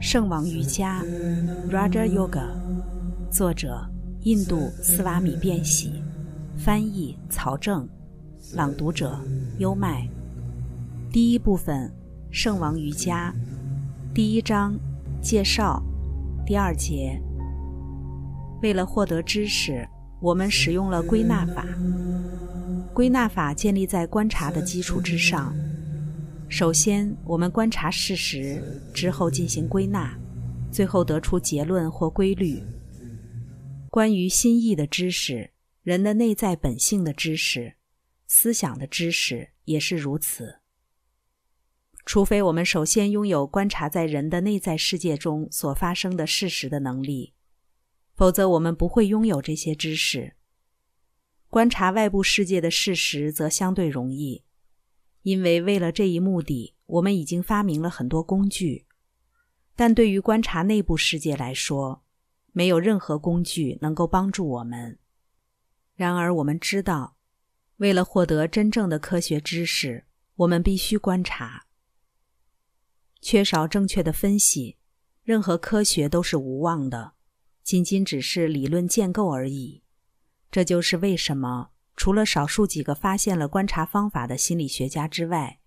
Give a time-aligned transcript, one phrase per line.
[0.00, 1.04] 圣王瑜伽
[1.70, 2.48] （Raja Yoga），
[3.30, 3.86] 作者
[4.22, 6.02] 印度斯瓦米·变喜，
[6.56, 7.86] 翻译曹正，
[8.54, 9.20] 朗读者
[9.58, 10.08] 优麦。
[11.12, 11.92] 第一部分：
[12.30, 13.34] 圣王瑜伽，
[14.14, 14.74] 第一章
[15.20, 15.82] 介绍，
[16.46, 17.20] 第二节。
[18.62, 19.86] 为了获得知识，
[20.18, 21.66] 我们使用了归纳法。
[22.94, 25.54] 归纳法建立在观察的基础之上。
[26.50, 28.60] 首先，我们观察事实，
[28.92, 30.18] 之后进行归纳，
[30.72, 32.60] 最后得出结论或规律。
[33.88, 35.52] 关于心意的知识，
[35.84, 37.76] 人的内在本性的知识，
[38.26, 40.56] 思想的知识也是如此。
[42.04, 47.32] 除非我们首先拥有观察在人的内在世界中所发生的事实的能力，
[48.16, 50.34] 否则我们不会拥有这些知识。
[51.48, 54.42] 观察外部世界的事实则相对容易，
[55.22, 58.86] 因为为了这一目的，我们已经发明了很多工具。
[59.76, 62.02] 但对于观察内部世界来说，
[62.52, 64.98] 没有任何工具能够帮助我们。
[65.94, 67.16] 然而，我们知道，
[67.76, 71.66] 为了获得真正的科学知识，我们必须观察。
[73.20, 74.78] 缺少正确的分析，
[75.22, 77.12] 任何科学都是无望的，
[77.62, 79.82] 仅仅只是理论建构而已。
[80.50, 85.60] 这就是为什么，除了少数几个发现了观察方法的心理学家之外，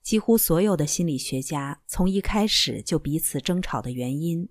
[0.00, 4.48] 几乎所有的心理学家从一开始就彼此争吵的原因。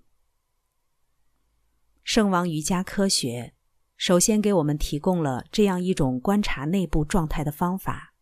[2.04, 3.52] 圣王瑜伽科学
[3.96, 8.14] 首先给我们提供了这样一种观察内部状态的方法，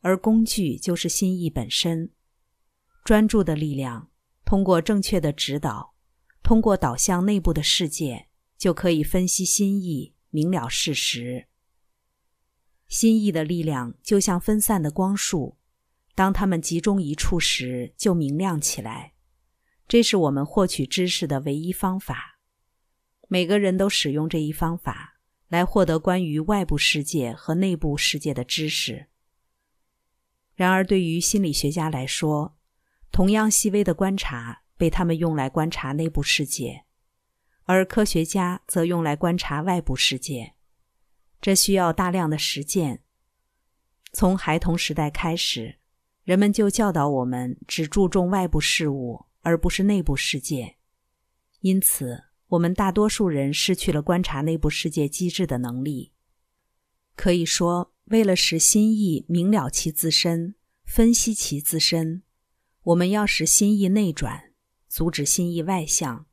[0.00, 2.10] 而工具就是心意本身。
[3.04, 4.08] 专注的力量
[4.46, 5.92] 通过正确的指导，
[6.42, 10.14] 通过导向内部的世界，就可以分析心意。
[10.30, 11.48] 明了事实，
[12.88, 15.56] 心意的力量就像分散的光束，
[16.14, 19.14] 当它们集中一处时，就明亮起来。
[19.86, 22.38] 这是我们获取知识的唯一方法。
[23.28, 29.08] 每个人都使用这一方法来获得关于外部世界和内部世界的知识。
[30.54, 32.56] 然而，对于心理学家来说，
[33.10, 36.84] 同样细微的观察被他们用来观察内部世界。
[37.64, 40.53] 而科学家则用来观察外部世界，
[41.44, 43.02] 这需要大量的实践。
[44.14, 45.76] 从孩童时代开始，
[46.22, 50.76] 人们就教导我们只注重外部事物，而不是内部世界。
[51.60, 56.12] 因此，我们大多数人失去了观察内部世界机制的能力。
[57.14, 60.54] 可以说，为了使心意明了其自身，
[60.86, 62.22] 分析其自身，
[62.84, 64.54] 我们要使心意内转，
[64.88, 66.24] 阻止心意外向。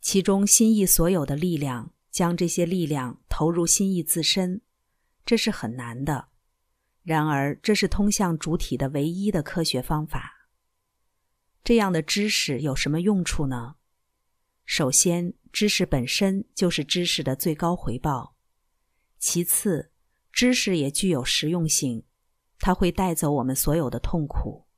[0.00, 4.60] 其中心意所有的力量，将这些力量投入心意自身，
[5.26, 6.28] 这是很难的。
[7.02, 10.48] 然而，这是通向主体的唯一的科学方法。
[11.64, 13.74] 这样的知识有什么用处呢？
[14.64, 18.36] 首先，知识本身就是知识的最高回报；
[19.18, 19.90] 其次，
[20.30, 22.04] 知识也具有实用性，
[22.60, 24.68] 它会带走我们所有的痛苦。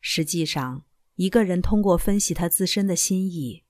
[0.00, 0.84] 实际上，
[1.14, 3.62] 一个人通过分析他自身的心意。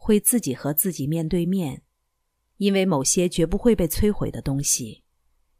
[0.00, 1.82] 会自己和自己面对面，
[2.58, 5.02] 因为某些绝不会被摧毁的东西，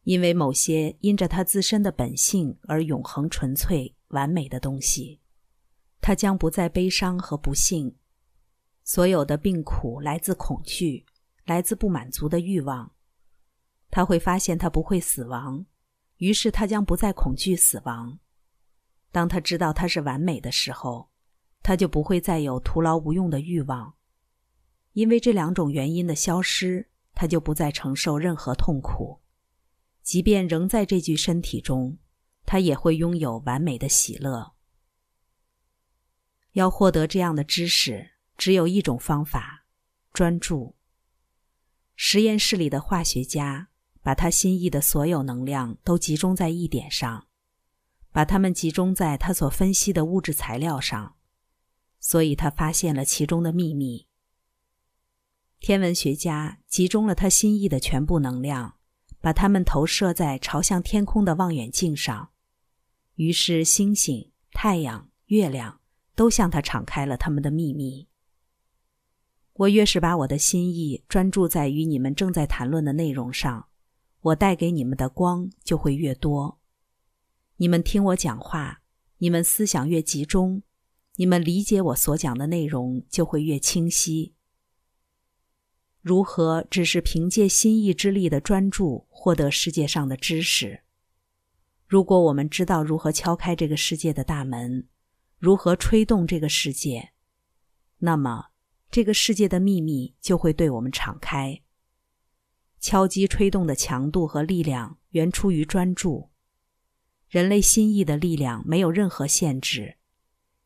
[0.02, 5.20] 因为某些因着他自身的本性而永恒、纯粹、完美的东西，
[6.00, 7.96] 他将不再悲伤和不幸。
[8.84, 11.04] 所有的病苦来自恐惧，
[11.44, 12.92] 来自不满足的欲望。
[13.90, 15.66] 他会发现他不会死亡，
[16.16, 18.18] 于是他将不再恐惧死亡。
[19.12, 21.10] 当他知道他是完美的时候，
[21.62, 23.94] 他就不会再有徒劳无用的欲望。
[24.94, 26.87] 因为这两种原因的消失，
[27.20, 29.20] 他就不再承受任何痛苦。
[30.04, 31.98] 即便仍在这具身体中，
[32.46, 34.54] 他也会拥有完美的喜乐。
[36.52, 39.66] 要获得这样的知识，只有一种方法：
[40.12, 40.76] 专注。
[41.96, 43.70] 实验室里的化学家
[44.00, 47.26] 把他心意的所有能量都集中在一点上，
[48.12, 51.16] 把它们集中在他所分析的物质材料上，
[51.98, 54.07] 所以他发现了其中的秘密。
[55.60, 58.76] 天文学家集中了他心意的全部能量，
[59.20, 62.30] 把它们投射在朝向天空的望远镜上，
[63.16, 65.80] 于是星星、太阳、月亮
[66.14, 68.06] 都向他敞开了他们的秘密。
[69.54, 73.66] 我越是把我的心意专注在与你们正在谈论的内容上，
[74.20, 76.60] 我带给你们的光就会越多。
[77.56, 78.82] 你们听我讲话，
[79.18, 80.62] 你们思想越集中，
[81.16, 84.36] 你们理解我所讲的内容就会越清晰。
[86.08, 90.80] 如何只是凭借心意之力的专注获得世界上的知识？
[91.86, 94.86] 如果我们知道如何敲开这个世界的大门，
[95.38, 97.10] 如何吹动这个世界，
[97.98, 98.46] 那么
[98.90, 101.60] 这个世界的秘密就会对我们敞开。
[102.80, 106.30] 敲击吹动的强度和力量原出于专注。
[107.28, 109.98] 人类心意的力量没有任何限制，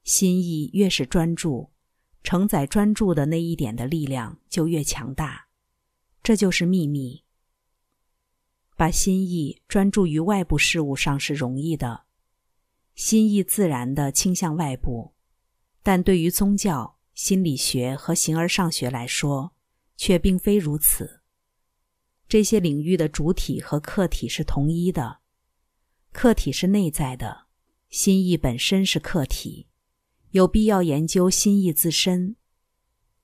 [0.05, 1.73] 心意越是专注，
[2.23, 5.49] 承载专注的那一点的力量就越强大。
[6.23, 7.25] 这就是秘密。
[8.77, 12.05] 把心意专注于外部事物上是容易的，
[12.95, 15.15] 心意自然的倾向外部，
[15.83, 19.53] 但对于宗教、心理学和形而上学来说，
[19.97, 21.21] 却并非如此。
[22.29, 25.19] 这些领域的主体和客体是同一的，
[26.13, 27.47] 客体是内在的，
[27.91, 29.69] 心意本身是客体，
[30.33, 32.37] 有必要研究心意自身，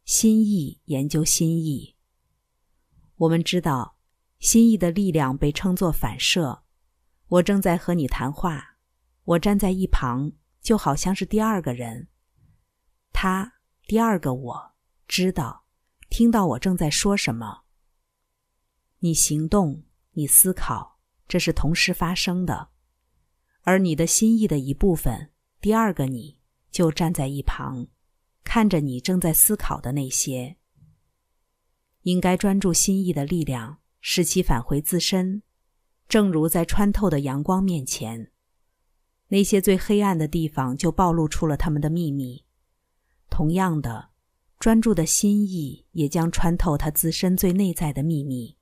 [0.04, 1.96] 心意研究心意。
[3.16, 3.98] 我们知道。
[4.40, 6.62] 心意的力量被称作反射。
[7.26, 8.76] 我正在和你谈话，
[9.24, 12.06] 我站在一旁，就好像是第二个人。
[13.12, 13.54] 他，
[13.88, 14.72] 第二个我，
[15.08, 15.64] 知道，
[16.08, 17.64] 听到我正在说什么。
[19.00, 19.82] 你行动，
[20.12, 22.68] 你思考，这是同时发生的。
[23.62, 26.37] 而你的心意的一部分，第二个你，
[26.70, 27.86] 就站在一旁，
[28.44, 30.56] 看着你正在思考的那些。
[32.02, 33.78] 应该专注心意的力量。
[34.00, 35.42] 使其返回自身，
[36.08, 38.30] 正如在穿透的阳光面前，
[39.26, 42.44] 那些最黑暗的地方就暴露出了他们的秘密。
[43.28, 44.10] 同样的，
[44.60, 48.56] 专注的心意也将穿透它自身最内在的秘密。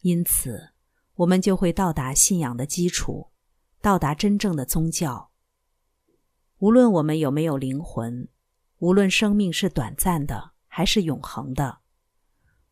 [0.00, 0.70] 因此，
[1.16, 3.28] 我们就会到达信仰的基础，
[3.82, 5.30] 到达真正的宗教。
[6.58, 8.28] 无论我们有没有灵魂，
[8.78, 11.80] 无论生命是短暂的还是永恒的。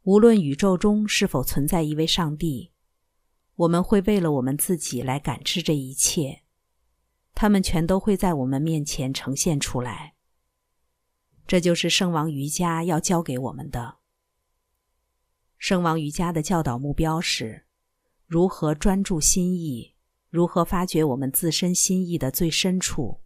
[0.04, 2.72] 无论宇宙中是否存在一位上帝，
[3.56, 6.42] 我们会为了我们自己来感知这一切，
[7.34, 10.14] 他们全都会在我们面前呈现出来。
[11.46, 13.98] 这就是圣王瑜伽要教给我们的。
[15.58, 17.66] 圣王瑜伽的教导目标是：
[18.26, 19.94] 如何专注心意，
[20.30, 23.20] 如何发掘我们自身心意的最深处，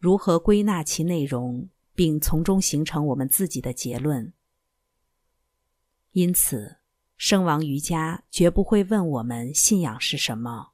[0.00, 4.32] 如何归纳其内容，并从中形成我们自己的结论。
[6.12, 6.78] 因此，
[7.18, 10.70] 圣王瑜伽绝不会问我们信仰是什么，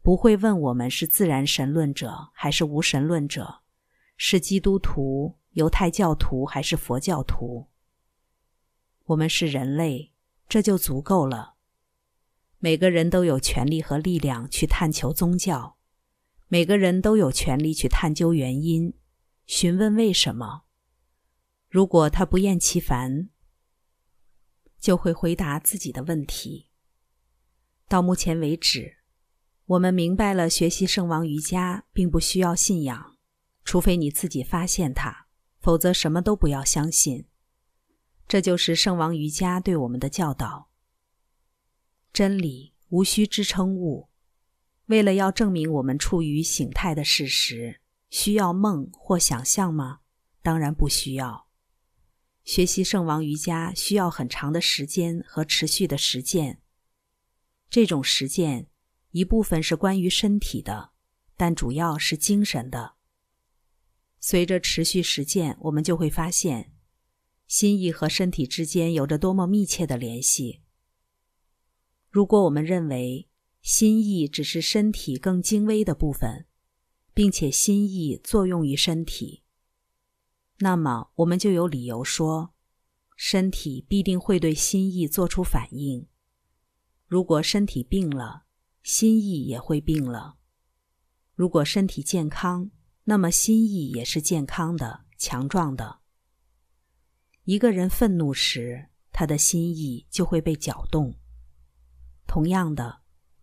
[0.00, 3.62] 不会问我们是自然神论者还是无神论者，
[4.16, 7.66] 是基督徒、犹太教徒还是佛教徒。
[9.06, 10.12] 我们是人类，
[10.48, 11.54] 这就足够了。
[12.60, 15.76] 每个人都有权利和力量去探求宗教，
[16.52, 18.92] 每个人都有权利去探究原因，
[19.46, 20.64] 询问为什么。
[21.70, 23.30] 如果他不厌其烦。
[24.78, 26.68] 就会回答自己的问题。
[27.88, 28.98] 到目前为止，
[29.64, 33.16] 我们明白了学习圣王瑜伽并不需要信仰，
[33.64, 35.28] 除非你自己发现它，
[35.58, 37.24] 否则什么都不要相信。
[38.28, 40.68] 这就是圣王瑜伽对我们的教导。
[42.12, 44.10] 真理无需支撑物。
[44.92, 47.80] 为了要证明我们处于醒态的事实，
[48.10, 50.00] 需要梦或想象吗？
[50.42, 51.48] 当然不需要。
[52.44, 56.60] 学习圣王瑜伽需要很长的时间和持续的实践。
[57.70, 58.66] 这种实践
[59.12, 60.90] 一部分是关于身体的，
[61.38, 62.96] 但主要是精神的。
[64.20, 66.70] 随着持续实践，我们就会发现，
[67.46, 70.60] 心意和身体之间有着多么密切的联系。
[72.10, 73.30] 如果我们认为
[73.62, 76.46] 心意只是身体更精微的部分，
[77.14, 79.44] 并且心意作用于身体。
[80.58, 82.52] 那么，我们就有理由说，
[83.16, 86.06] 身体必定会对心意做出反应。
[87.06, 88.44] 如果身体病了，
[88.82, 90.38] 心意也会病了；
[91.34, 92.70] 如果身体健康，
[93.04, 96.00] 那么心意也是健康的、强壮的。
[97.44, 101.12] 一个人愤怒时，他的心意就会被搅动；
[102.26, 103.01] 同样的，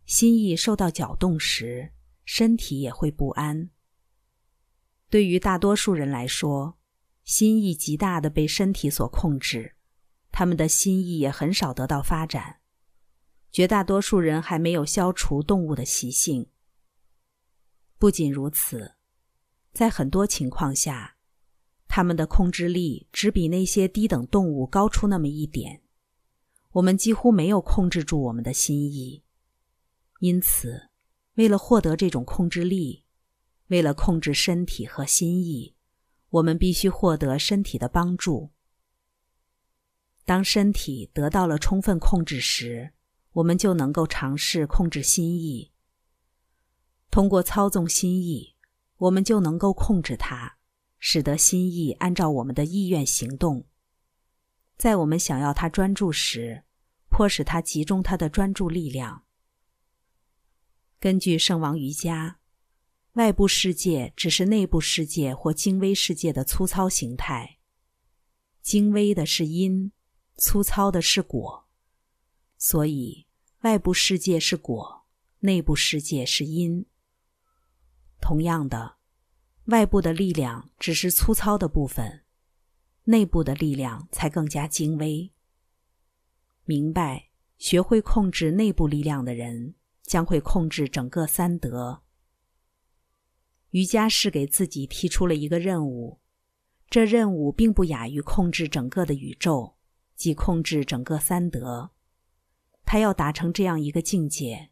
[0.10, 1.94] 心意受到搅动时，
[2.26, 3.70] 身体也会不安。
[5.08, 6.80] 对于大多数人来说，
[7.24, 9.76] 心意极大的被身体所控制，
[10.32, 12.62] 他们的心意也很少得到发展。
[13.52, 16.48] 绝大多数人还没有消除动物的习性。
[18.00, 18.96] 不仅如此，
[19.74, 21.18] 在很多情况下，
[21.88, 25.84] 他们的控制力只比那些低等动物高出那么一点。
[26.72, 29.24] 我们几乎没有控制住我们的心意，
[30.20, 30.90] 因此，
[31.36, 33.04] 为了获得这种控制力，
[33.68, 35.76] 为了控制身体和心意。
[36.32, 38.52] 我们必须获得身体的帮助。
[40.26, 42.94] 当身体得到了充分控制时，
[43.32, 45.72] 我们就能够尝试控制心意。
[47.10, 48.56] 通过操纵心意，
[48.98, 50.58] 我们就能够控制它，
[51.00, 53.66] 使得心意按照我们的意愿行动。
[54.78, 56.64] 在我们想要它专注时，
[57.10, 59.24] 迫使它集中它的专注力量。
[61.02, 62.40] 根据圣王瑜伽，
[63.14, 67.60] 外部世界只是内部世界或精微世界的粗糙形态。
[68.62, 69.94] 精微的是因，
[70.36, 71.66] 粗糙的是果，
[72.58, 73.26] 所以
[73.62, 75.06] 外部世界是果，
[75.40, 76.86] 内部世界是因。
[78.20, 78.98] 同样的，
[79.68, 82.26] 外部的力量只是粗糙的部分，
[83.06, 85.32] 内部的力量才更加精微。
[86.66, 89.76] 明白、学会控制内部力量的人，
[90.10, 92.02] 将会控制整个三德。
[93.70, 96.20] 瑜伽是给自己提出了一个任务。
[96.90, 99.76] 这任务并不亚于控制整个的宇宙，
[100.16, 101.92] 即控制整个三德。
[102.84, 104.72] 他要达成这样一个境界，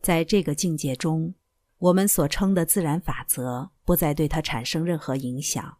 [0.00, 1.36] 在这个境界中，
[1.78, 5.78] 我们所称的自然法则不再对他产生任何影响。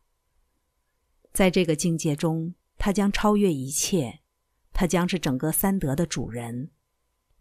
[1.33, 4.21] 在这个境界中，他将超越一切，
[4.73, 6.71] 他将是整个三德的主人，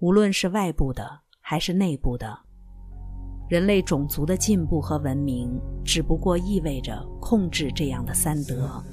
[0.04, 2.38] 无论是外部的还是内部的。
[3.48, 8.84] 人类种族的进步和文明，只不过意味着控制这样的三德。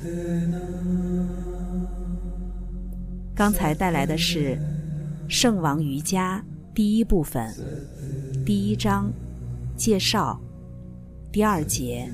[3.34, 4.54] 刚才带来的是
[5.28, 6.38] 《圣王瑜伽》
[6.76, 7.52] 第一部分，
[8.46, 9.12] 第一章
[9.74, 10.40] 介绍，
[11.32, 12.08] 第二节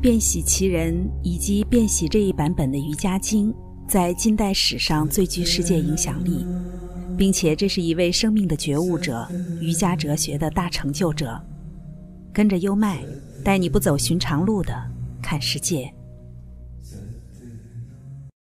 [0.00, 3.52] 变喜其人以及变喜这一版本的瑜伽经，
[3.88, 6.46] 在近代史上最具世界影响力。
[7.16, 9.26] 并且，这是一位生命的觉悟者，
[9.58, 11.42] 瑜伽哲学的大成就者。
[12.30, 13.02] 跟着优麦，
[13.42, 14.74] 带你不走寻常路的
[15.22, 15.90] 看世界。